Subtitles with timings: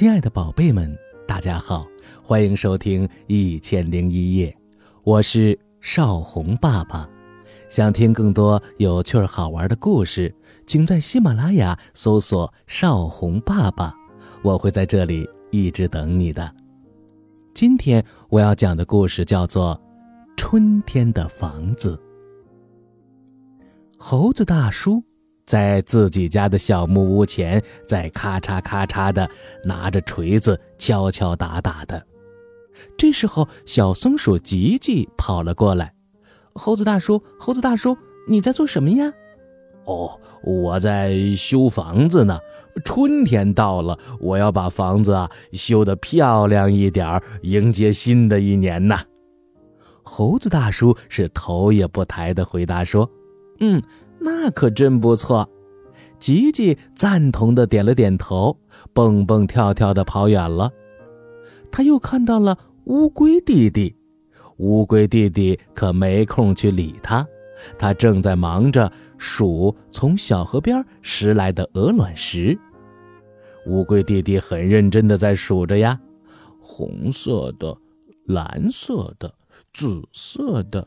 [0.00, 0.98] 亲爱的宝贝们，
[1.28, 1.86] 大家好，
[2.24, 4.50] 欢迎收听《一千零一夜》，
[5.04, 7.06] 我是少红爸爸。
[7.68, 10.34] 想听更多有趣儿好玩的故事，
[10.66, 13.94] 请在喜马拉雅搜索“少红爸爸”，
[14.42, 16.50] 我会在这里一直等你的。
[17.52, 19.78] 今天我要讲的故事叫做
[20.34, 21.94] 《春天的房子》。
[23.98, 25.04] 猴子大叔。
[25.50, 29.28] 在自己家的小木屋前，在咔嚓咔嚓的
[29.64, 32.06] 拿着锤子敲敲打打的。
[32.96, 35.92] 这时候，小松鼠吉吉跑了过来
[36.54, 39.12] ：“猴子大叔，猴子大叔，你在做什么呀
[39.86, 42.38] ？”“哦，我在修房子呢。
[42.84, 49.00] 春天到了，我要把房子啊修得漂亮一点，迎接新的一年呐。”
[50.04, 53.10] 猴子大叔是头也不抬的回答说
[53.58, 53.82] ：“嗯。”
[54.20, 55.48] 那可真不错，
[56.18, 58.58] 吉吉赞同的点了点头，
[58.92, 60.70] 蹦蹦跳跳的跑远了。
[61.72, 63.96] 他又看到了乌龟弟弟，
[64.58, 67.26] 乌龟弟弟可没空去理他，
[67.78, 72.58] 他正在忙着数从小河边拾来的鹅卵石。
[73.66, 75.98] 乌龟弟弟很认真的在数着呀，
[76.60, 77.76] 红色的、
[78.26, 79.32] 蓝色的、
[79.72, 80.86] 紫色的、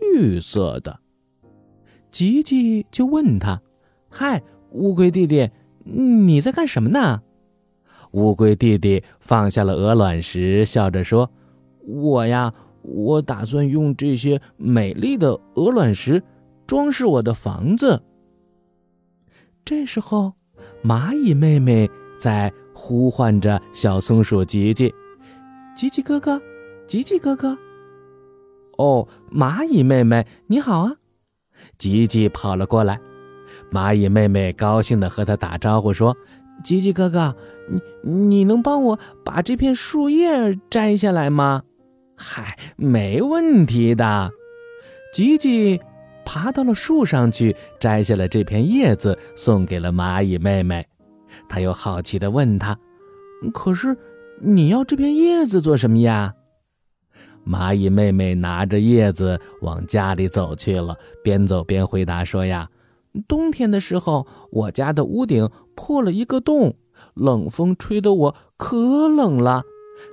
[0.00, 1.00] 绿色的。
[2.14, 3.60] 吉吉就问他
[4.08, 5.50] ：“嗨，乌龟弟弟，
[5.82, 7.22] 你在干什么呢？”
[8.14, 11.28] 乌龟弟弟放下了鹅卵石，笑着说
[11.84, 16.22] ：“我呀，我打算用这些美丽的鹅卵石
[16.68, 18.04] 装饰我的房子。”
[19.66, 20.34] 这时候，
[20.84, 24.94] 蚂蚁妹妹在呼唤着小松鼠吉吉
[25.74, 26.40] ：“吉吉哥哥，
[26.86, 27.58] 吉吉哥哥。”
[28.78, 30.98] 哦，蚂蚁妹妹，你好啊！
[31.78, 33.00] 吉吉跑了过来，
[33.70, 36.16] 蚂蚁妹妹高兴地和他打招呼说
[36.62, 37.34] ：“吉吉哥哥，
[38.02, 41.62] 你你能帮我把这片树叶摘下来吗
[42.16, 44.30] ？”“嗨，没问题的。”
[45.12, 45.80] 吉吉
[46.24, 50.86] 爬到了树上去，摘下了这片叶子，送给了蚂蚁妹妹。
[51.48, 52.78] 他又好奇地问他
[53.52, 53.96] ：“可是
[54.40, 56.34] 你要这片叶子做什么呀？”
[57.46, 62.70] 蚂蚁妹妹拿着叶子往家里走去了，边走边回答说：“呀，
[63.28, 66.74] 冬天的时候，我家的屋顶破了一个洞，
[67.14, 69.62] 冷风吹得我可冷了。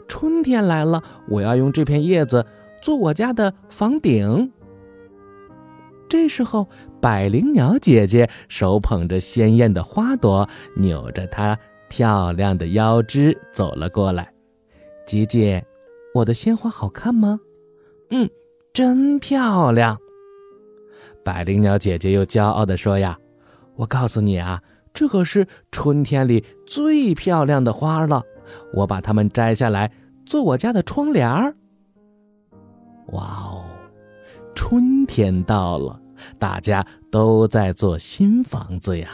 [0.07, 2.45] 春天来了，我要用这片叶子
[2.81, 4.51] 做我家的房顶。”
[6.09, 6.67] 这时候，
[6.99, 14.33] 百灵鸟姐姐手捧着鲜艳的花朵，扭着她漂亮的腰肢走了过来，
[15.05, 15.65] 姐姐。
[16.13, 17.39] 我的鲜花好看吗？
[18.09, 18.29] 嗯，
[18.73, 19.97] 真漂亮。
[21.23, 23.17] 百灵鸟姐姐又骄傲地说：“呀，
[23.75, 24.61] 我告诉你啊，
[24.93, 28.23] 这可是春天里最漂亮的花了。
[28.73, 29.89] 我把它们摘下来
[30.25, 31.55] 做我家的窗帘儿。”
[33.13, 33.63] 哇哦，
[34.53, 36.01] 春天到了，
[36.37, 39.07] 大家都在做新房子呀。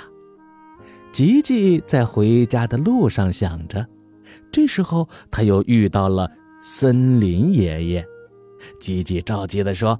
[1.11, 3.85] 吉吉在回家的路上想着，
[4.51, 6.31] 这时候他又遇到了。
[6.61, 8.05] 森林爷爷，
[8.79, 9.99] 吉吉着急地说：“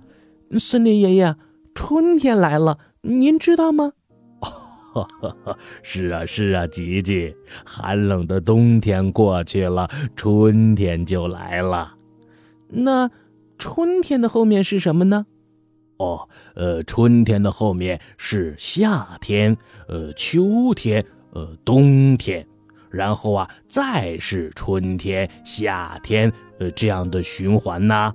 [0.60, 1.36] 森林爷爷，
[1.74, 3.94] 春天来了，您知道吗
[5.84, 11.96] ？”“是啊，是啊，吉吉，寒冷的冬天过去了，春天就来了。
[12.70, 13.10] 那
[13.58, 15.28] 春天的后面是什么呢
[16.00, 19.56] ？”“哦，呃，春天的后面是夏天，
[19.88, 22.46] 呃，秋天，呃，冬天。”
[22.90, 28.14] 然后啊，再是春天、夏天，呃，这样的循环呢。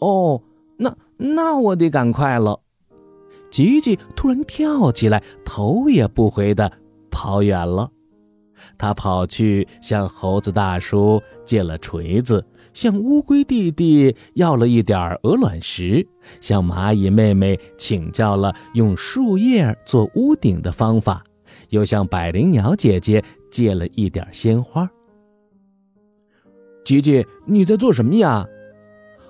[0.00, 0.42] 哦，
[0.76, 2.60] 那那我得赶快了。
[3.50, 6.70] 吉吉突然跳起来，头也不回的
[7.10, 7.90] 跑远了。
[8.78, 16.06] 他跑去向猴子大叔借了锤子，向乌龟弟弟要了一点鹅卵石，
[16.40, 21.22] 向蚂蚁妹妹请教了用树叶做屋顶的方法，
[21.70, 23.22] 又向百灵鸟姐姐。
[23.50, 24.90] 借了一点鲜花。
[26.84, 28.46] 吉吉，你在做什么呀？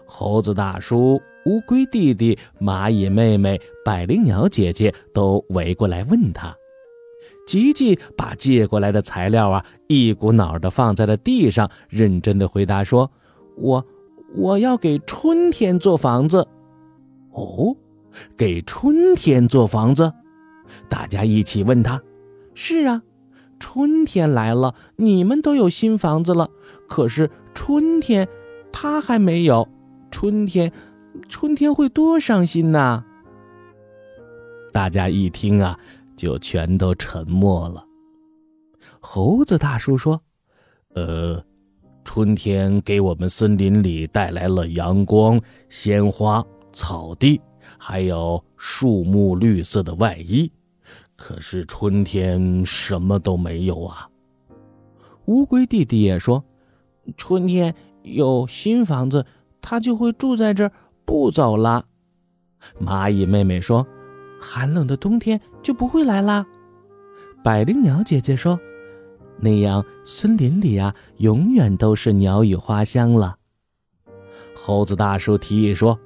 [0.07, 6.55] 猴子大叔、乌龟弟弟、蚂蚁妹妹、百灵鸟姐姐都围过来问他。
[7.47, 13.11] 吉吉把借过来的材料啊，一股脑的放在了地上，认真的回答说
[13.57, 13.85] ：“我
[14.35, 16.47] 我要给春天做房子。”
[17.33, 17.77] 哦，
[18.37, 20.13] 给春天做房子？
[20.89, 22.01] 大家一起问他
[22.55, 23.03] ：“是啊。”
[23.63, 26.51] 春天来了，你们都有新房子了，
[26.89, 28.29] 可是春天
[28.73, 29.69] 他还没有。
[30.11, 30.73] 春天，
[31.29, 33.05] 春天会多伤心呐！
[34.73, 35.79] 大家一听啊，
[36.17, 37.87] 就全都沉默了。
[38.99, 40.21] 猴子大叔说
[40.97, 41.41] ：“呃，
[42.05, 47.41] 春天给我们森林里带来了阳光、鲜花、草地，
[47.79, 50.51] 还有树木绿色的外衣。
[51.23, 54.09] 可是春天什么都没有啊。
[55.27, 56.43] 乌龟弟弟也说
[57.17, 59.25] ：“春天有新房子，
[59.61, 60.73] 它就会住在这儿，
[61.05, 61.85] 不走了。”
[62.85, 63.87] 蚂蚁妹妹说
[64.43, 66.45] ：“寒冷的冬天就不会来啦。”
[67.45, 68.59] 百灵鸟姐姐说
[69.39, 73.37] ：“那样森林里啊，永远都是鸟语花香了。”
[74.57, 75.97] 猴子大叔提议说：“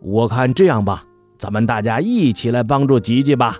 [0.00, 1.04] 我看这样吧，
[1.36, 3.58] 咱们大家一起来帮助吉吉吧。”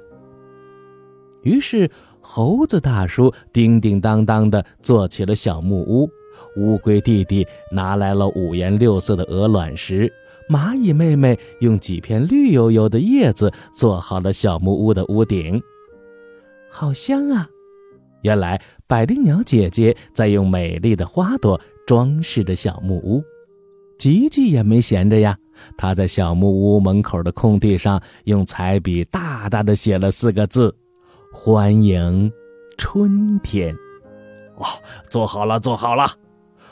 [1.44, 6.08] 于是，猴子大叔叮叮当当地做起了小木屋。
[6.56, 10.12] 乌龟弟弟拿来了五颜六色的鹅卵石。
[10.50, 15.62] 蚂蚁妹妹用几片绿油油的叶子做好了小木屋的屋顶。
[16.70, 17.48] 好香啊！
[18.22, 23.22] 原来百灵鸟姐姐在用美丽的花朵装饰着小木屋。
[23.98, 25.38] 吉吉也没闲着呀，
[25.78, 30.74] 他在小木屋门口的空地上用彩笔大大的写了四个字。
[31.46, 32.32] 欢迎
[32.78, 33.76] 春天！
[34.56, 34.64] 哦，
[35.10, 36.06] 做好了，做好了！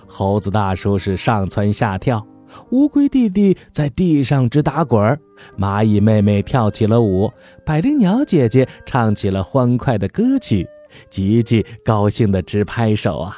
[0.07, 2.27] 猴子大叔是上蹿下跳，
[2.71, 5.21] 乌龟弟弟在地上直打滚儿，
[5.59, 7.31] 蚂蚁妹妹跳起了舞，
[7.67, 10.67] 百灵鸟姐姐唱起了欢快的歌曲，
[11.11, 13.37] 吉吉高兴的直拍手啊！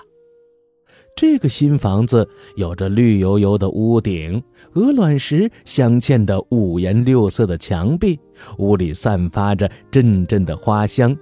[1.16, 8.18] 这个新房子有着绿油油的屋顶，鹅卵石镶嵌的五颜六色的墙壁，
[8.58, 11.16] 屋里散发着阵阵的花香。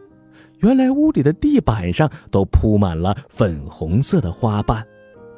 [0.60, 4.82] 原来屋里的地板上都铺满了粉红色的花瓣。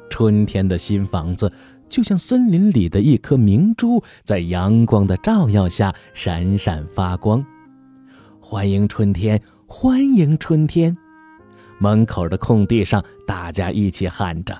[0.09, 1.51] 春天的新房子
[1.89, 7.45] 就像森林里的一颗明珠，在阳光的照耀下闪闪发光。
[8.39, 10.95] 欢迎春天，欢迎春天！
[11.79, 14.53] 门口的空地上，大家一起喊着：“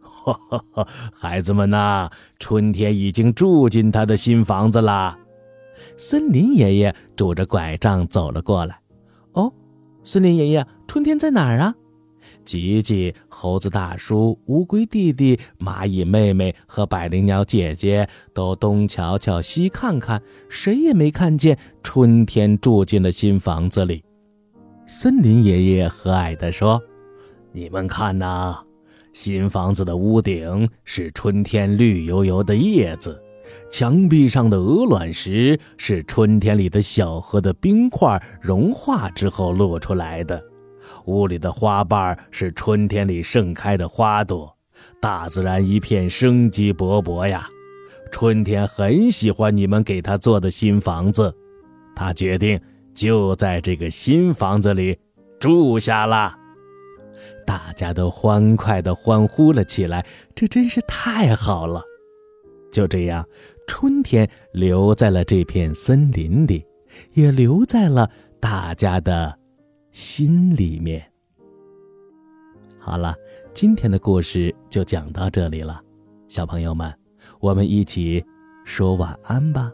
[0.00, 0.88] 哈哈哈！
[1.12, 5.18] 孩子们呐，春天已经住进他的新房子啦！”
[5.98, 8.78] 森林爷爷拄着拐杖走了过来。
[9.32, 9.52] 哦，
[10.02, 11.74] 森林爷爷，春天在哪儿啊？
[12.44, 24.04] 吉吉、猴子大叔、乌龟弟弟、蚂蚁妹妹和百灵鸟姐姐都东瞧瞧西看看，谁也没看见春天住进了新房子里。
[24.86, 26.82] 森林爷爷和蔼地说
[27.52, 28.58] ：“你们看呐，
[29.14, 33.18] 新房子的屋顶是春天绿油油的叶子，
[33.70, 40.42] 墙壁上的鹅卵石是春天里的小河的冰块融化之后露出来的，
[41.06, 44.54] 屋里的花瓣是春天里盛开的花朵，
[45.00, 47.48] 大自然一片生机勃勃呀！
[48.12, 51.34] 春天很喜欢你们给他做的新房子，
[51.96, 52.60] 他决定。”
[52.94, 54.98] 就在这个新房子里
[55.40, 56.34] 住下了，
[57.46, 60.06] 大家都欢快地欢呼了起来。
[60.34, 61.82] 这真是太好了！
[62.72, 63.26] 就这样，
[63.66, 66.64] 春天留在了这片森林里，
[67.12, 68.10] 也留在了
[68.40, 69.38] 大家的
[69.92, 71.10] 心里面。
[72.80, 73.14] 好了，
[73.52, 75.80] 今天的故事就讲到这里了，
[76.28, 76.92] 小朋友们，
[77.40, 78.24] 我们一起
[78.64, 79.70] 说晚安吧。